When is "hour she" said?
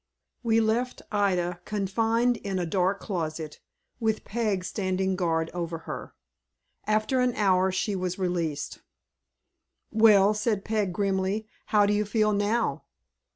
7.35-7.95